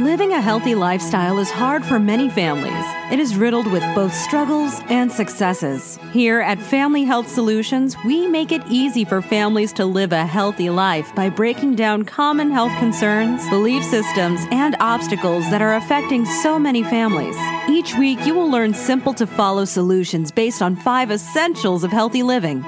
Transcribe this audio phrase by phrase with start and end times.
[0.00, 2.84] Living a healthy lifestyle is hard for many families.
[3.12, 6.00] It is riddled with both struggles and successes.
[6.12, 10.68] Here at Family Health Solutions, we make it easy for families to live a healthy
[10.68, 16.58] life by breaking down common health concerns, belief systems, and obstacles that are affecting so
[16.58, 17.36] many families.
[17.68, 22.24] Each week, you will learn simple to follow solutions based on five essentials of healthy
[22.24, 22.64] living.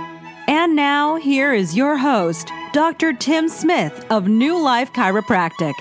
[0.47, 3.13] And now, here is your host, Dr.
[3.13, 5.75] Tim Smith of New Life Chiropractic.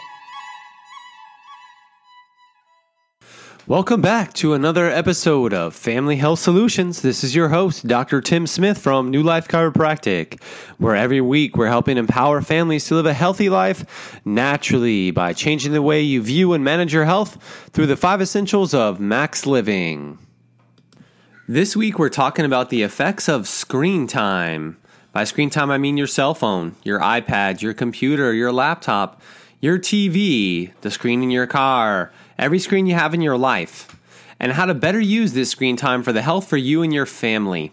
[3.68, 7.02] Welcome back to another episode of Family Health Solutions.
[7.02, 8.22] This is your host, Dr.
[8.22, 10.40] Tim Smith from New Life Chiropractic,
[10.78, 15.74] where every week we're helping empower families to live a healthy life naturally by changing
[15.74, 20.20] the way you view and manage your health through the five essentials of max living.
[21.48, 24.78] This week we're talking about the effects of screen time.
[25.12, 29.22] By screen time, I mean your cell phone, your iPad, your computer, your laptop,
[29.66, 34.00] your TV, the screen in your car every screen you have in your life,
[34.40, 37.08] and how to better use this screen time for the health for you and your
[37.08, 37.72] family.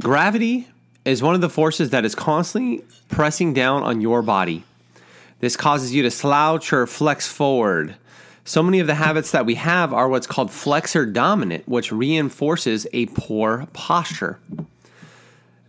[0.00, 0.66] Gravity
[1.04, 4.64] is one of the forces that is constantly pressing down on your body.
[5.38, 7.94] This causes you to slouch or flex forward.
[8.44, 12.88] So many of the habits that we have are what's called flexor dominant, which reinforces
[12.92, 14.40] a poor posture.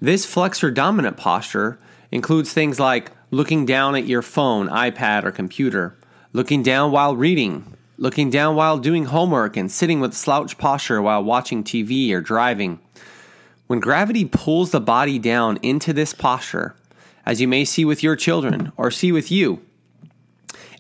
[0.02, 1.78] This flexor dominant posture
[2.12, 5.98] includes things like looking down at your phone, iPad, or computer,
[6.34, 11.24] looking down while reading, looking down while doing homework, and sitting with slouch posture while
[11.24, 12.80] watching TV or driving.
[13.68, 16.76] When gravity pulls the body down into this posture,
[17.26, 19.62] as you may see with your children or see with you,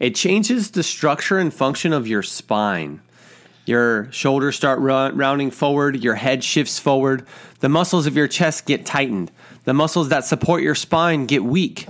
[0.01, 3.01] it changes the structure and function of your spine.
[3.65, 7.25] Your shoulders start rounding forward, your head shifts forward,
[7.59, 9.31] the muscles of your chest get tightened,
[9.65, 11.87] the muscles that support your spine get weak.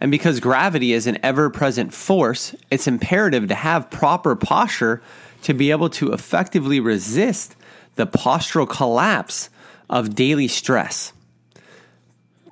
[0.00, 5.02] And because gravity is an ever present force, it's imperative to have proper posture
[5.42, 7.54] to be able to effectively resist
[7.96, 9.50] the postural collapse
[9.90, 11.12] of daily stress.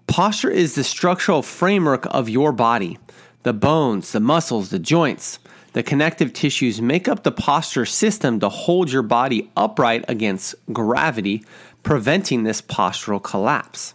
[0.06, 2.98] Posture is the structural framework of your body.
[3.44, 5.38] The bones, the muscles, the joints,
[5.72, 11.44] the connective tissues make up the posture system to hold your body upright against gravity,
[11.82, 13.94] preventing this postural collapse.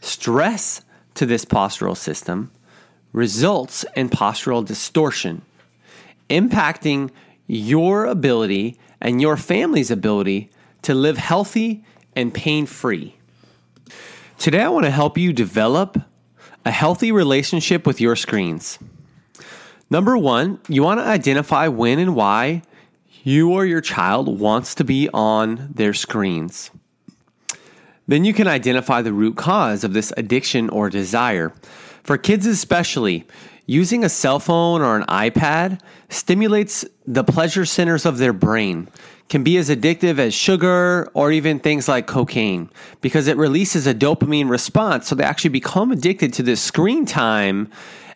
[0.00, 0.80] Stress
[1.18, 2.48] to this postural system
[3.12, 5.42] results in postural distortion,
[6.30, 7.10] impacting
[7.48, 10.48] your ability and your family's ability
[10.82, 11.84] to live healthy
[12.14, 13.16] and pain free.
[14.38, 16.00] Today, I want to help you develop
[16.64, 18.78] a healthy relationship with your screens.
[19.90, 22.62] Number one, you want to identify when and why
[23.24, 26.70] you or your child wants to be on their screens.
[28.08, 31.52] Then you can identify the root cause of this addiction or desire.
[32.02, 33.26] For kids, especially,
[33.66, 38.88] using a cell phone or an iPad stimulates the pleasure centers of their brain,
[39.28, 42.70] can be as addictive as sugar or even things like cocaine
[43.02, 45.06] because it releases a dopamine response.
[45.06, 47.70] So they actually become addicted to this screen time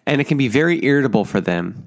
[0.07, 1.87] and it can be very irritable for them.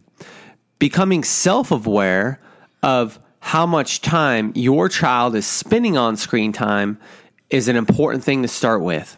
[0.77, 2.39] Becoming self aware
[2.83, 6.99] of how much time your child is spending on screen time
[7.49, 9.17] is an important thing to start with.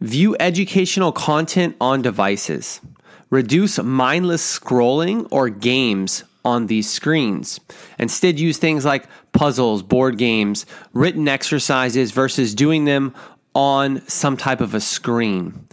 [0.00, 2.80] View educational content on devices.
[3.28, 7.60] Reduce mindless scrolling or games on these screens.
[7.98, 13.14] Instead, use things like puzzles, board games, written exercises versus doing them
[13.54, 15.66] on some type of a screen.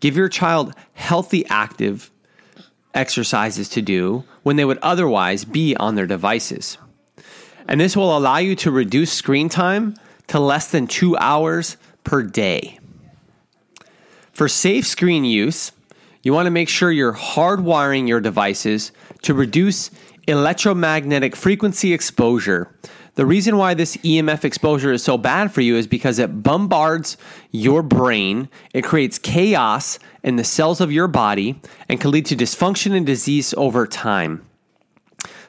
[0.00, 2.10] Give your child healthy, active
[2.94, 6.78] exercises to do when they would otherwise be on their devices.
[7.68, 9.94] And this will allow you to reduce screen time
[10.28, 12.78] to less than two hours per day.
[14.32, 15.72] For safe screen use,
[16.22, 18.92] you want to make sure you're hardwiring your devices
[19.22, 19.90] to reduce
[20.26, 22.74] electromagnetic frequency exposure.
[23.16, 27.16] The reason why this EMF exposure is so bad for you is because it bombards
[27.52, 32.36] your brain, it creates chaos in the cells of your body, and can lead to
[32.36, 34.44] dysfunction and disease over time.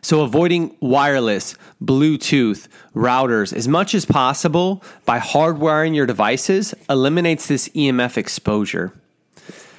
[0.05, 7.69] So, avoiding wireless, Bluetooth, routers as much as possible by hardwiring your devices eliminates this
[7.69, 8.93] EMF exposure.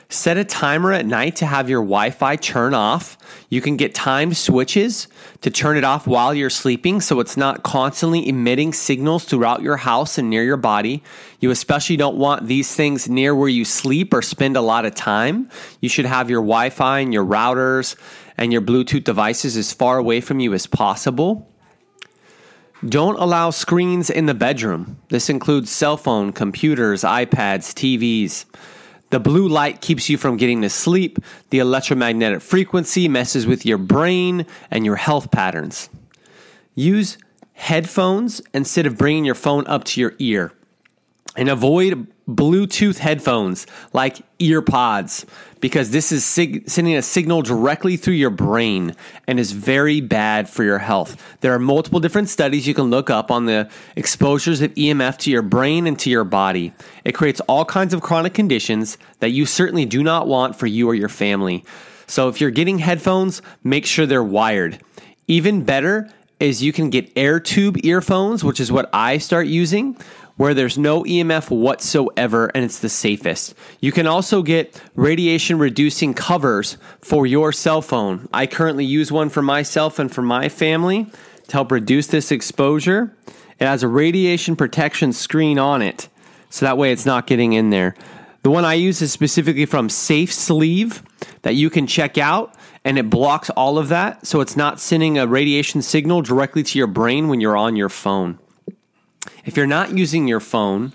[0.08, 3.16] Set a timer at night to have your Wi Fi turn off.
[3.50, 5.06] You can get timed switches
[5.42, 9.76] to turn it off while you're sleeping so it's not constantly emitting signals throughout your
[9.76, 11.04] house and near your body.
[11.38, 14.94] You especially don't want these things near where you sleep or spend a lot of
[14.96, 15.50] time.
[15.80, 17.94] You should have your Wi Fi and your routers
[18.38, 21.50] and your Bluetooth devices as far away from you as possible.
[22.86, 24.98] Don't allow screens in the bedroom.
[25.08, 28.44] This includes cell phone, computers, iPads, TVs.
[29.10, 31.18] The blue light keeps you from getting to sleep.
[31.50, 35.88] The electromagnetic frequency messes with your brain and your health patterns.
[36.74, 37.16] Use
[37.54, 40.52] headphones instead of bringing your phone up to your ear.
[41.36, 45.24] And avoid Bluetooth headphones like earpods
[45.60, 48.94] because this is sig- sending a signal directly through your brain
[49.26, 51.22] and is very bad for your health.
[51.40, 55.30] There are multiple different studies you can look up on the exposures of EMF to
[55.30, 56.72] your brain and to your body.
[57.04, 60.88] It creates all kinds of chronic conditions that you certainly do not want for you
[60.88, 61.64] or your family.
[62.08, 64.80] So if you're getting headphones, make sure they're wired.
[65.28, 69.96] Even better is you can get air tube earphones, which is what I start using
[70.36, 73.54] where there's no EMF whatsoever and it's the safest.
[73.80, 78.28] You can also get radiation reducing covers for your cell phone.
[78.32, 81.06] I currently use one for myself and for my family
[81.48, 83.14] to help reduce this exposure.
[83.58, 86.08] It has a radiation protection screen on it,
[86.50, 87.94] so that way it's not getting in there.
[88.42, 91.02] The one I use is specifically from Safe Sleeve
[91.42, 92.54] that you can check out
[92.84, 96.78] and it blocks all of that so it's not sending a radiation signal directly to
[96.78, 98.38] your brain when you're on your phone.
[99.46, 100.92] If you're not using your phone,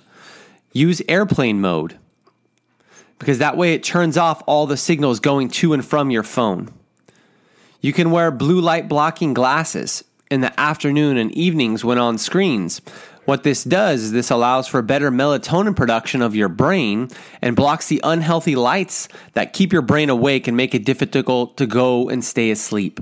[0.74, 1.98] use airplane mode
[3.18, 6.70] because that way it turns off all the signals going to and from your phone.
[7.80, 12.82] You can wear blue light blocking glasses in the afternoon and evenings when on screens.
[13.26, 17.10] What this does is this allows for better melatonin production of your brain
[17.42, 21.68] and blocks the unhealthy lights that keep your brain awake and make it difficult to
[21.68, 23.00] go and stay asleep.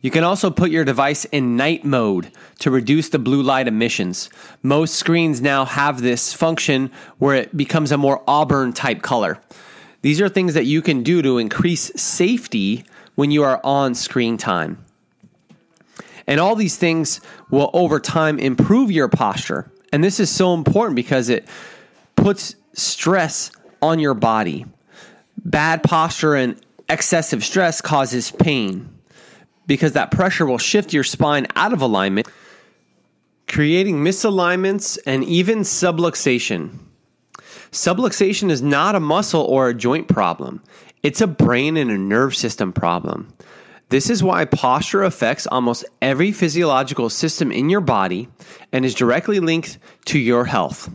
[0.00, 2.30] You can also put your device in night mode
[2.60, 4.30] to reduce the blue light emissions.
[4.62, 9.40] Most screens now have this function where it becomes a more auburn type color.
[10.02, 12.84] These are things that you can do to increase safety
[13.16, 14.84] when you are on screen time.
[16.28, 17.20] And all these things
[17.50, 19.70] will over time improve your posture.
[19.92, 21.48] And this is so important because it
[22.14, 23.50] puts stress
[23.82, 24.66] on your body.
[25.38, 28.97] Bad posture and excessive stress causes pain
[29.68, 32.26] because that pressure will shift your spine out of alignment,
[33.46, 36.76] creating misalignments and even subluxation.
[37.70, 40.60] Subluxation is not a muscle or a joint problem,
[41.04, 43.32] it's a brain and a nerve system problem.
[43.90, 48.28] This is why posture affects almost every physiological system in your body
[48.72, 50.90] and is directly linked to your health.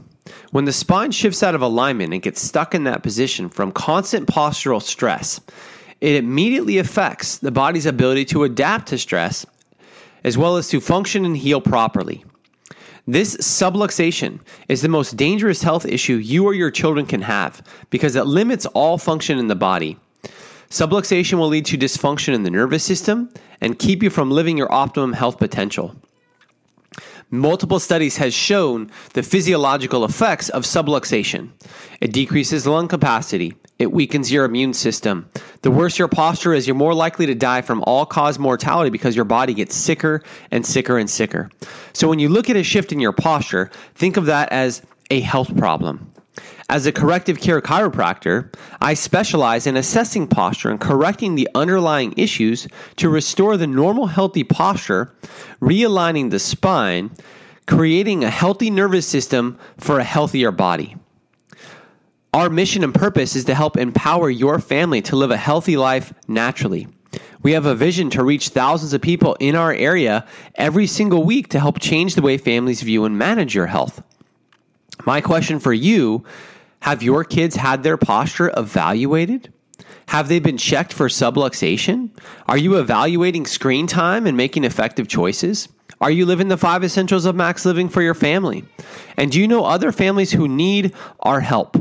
[0.52, 4.28] When the spine shifts out of alignment and gets stuck in that position from constant
[4.28, 5.42] postural stress,
[6.04, 9.46] it immediately affects the body's ability to adapt to stress
[10.26, 12.26] as well as to function and heal properly.
[13.08, 18.18] This subluxation is the most dangerous health issue you or your children can have because
[18.18, 19.98] it limits all function in the body.
[20.70, 23.30] Subluxation will lead to dysfunction in the nervous system
[23.62, 25.96] and keep you from living your optimum health potential.
[27.32, 31.50] Multiple studies has shown the physiological effects of subluxation.
[32.02, 35.30] It decreases lung capacity, it weakens your immune system.
[35.62, 39.16] The worse your posture is, you're more likely to die from all cause mortality because
[39.16, 40.22] your body gets sicker
[40.52, 41.50] and sicker and sicker.
[41.94, 45.20] So when you look at a shift in your posture, think of that as a
[45.22, 46.12] health problem.
[46.70, 52.68] As a corrective care chiropractor, I specialize in assessing posture and correcting the underlying issues
[52.96, 55.14] to restore the normal healthy posture,
[55.62, 57.12] realigning the spine,
[57.68, 60.96] creating a healthy nervous system for a healthier body.
[62.34, 66.12] Our mission and purpose is to help empower your family to live a healthy life
[66.28, 66.88] naturally.
[67.44, 70.25] We have a vision to reach thousands of people in our area
[70.56, 74.02] every single week to help change the way families view and manage your health.
[75.06, 76.25] My question for you
[76.80, 79.54] have your kids had their posture evaluated?
[80.08, 82.10] Have they been checked for subluxation?
[82.48, 85.70] Are you evaluating screen time and making effective choices?
[86.02, 88.66] Are you living the five essentials of max living for your family?
[89.18, 91.78] And do you know other families who need our help?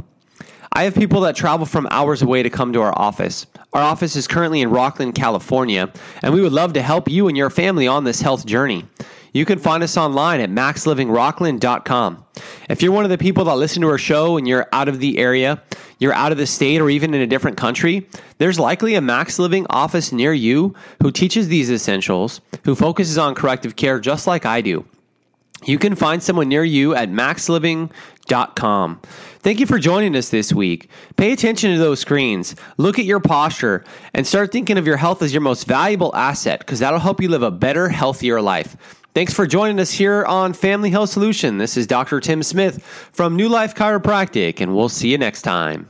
[0.74, 3.46] I have people that travel from hours away to come to our office.
[3.74, 7.36] Our office is currently in Rocklin, California, and we would love to help you and
[7.36, 8.86] your family on this health journey.
[9.34, 12.24] You can find us online at maxlivingrocklin.com.
[12.70, 14.98] If you're one of the people that listen to our show and you're out of
[14.98, 15.62] the area,
[15.98, 19.38] you're out of the state, or even in a different country, there's likely a Max
[19.38, 24.46] Living office near you who teaches these essentials, who focuses on corrective care just like
[24.46, 24.86] I do.
[25.64, 27.08] You can find someone near you at
[28.32, 29.00] maxliving.com.
[29.40, 30.88] Thank you for joining us this week.
[31.16, 35.22] Pay attention to those screens, look at your posture, and start thinking of your health
[35.22, 38.76] as your most valuable asset because that'll help you live a better, healthier life.
[39.14, 41.58] Thanks for joining us here on Family Health Solution.
[41.58, 42.18] This is Dr.
[42.20, 45.88] Tim Smith from New Life Chiropractic, and we'll see you next time.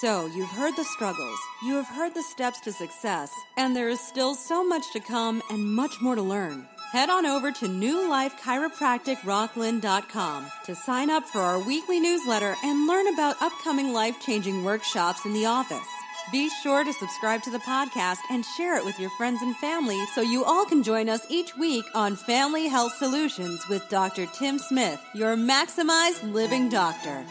[0.00, 4.00] So, you've heard the struggles, you have heard the steps to success, and there is
[4.00, 6.66] still so much to come and much more to learn.
[6.94, 13.42] Head on over to newlifechiropracticrocklin.com to sign up for our weekly newsletter and learn about
[13.42, 15.88] upcoming life changing workshops in the office.
[16.30, 20.06] Be sure to subscribe to the podcast and share it with your friends and family
[20.14, 24.26] so you all can join us each week on Family Health Solutions with Dr.
[24.26, 27.24] Tim Smith, your maximized living doctor.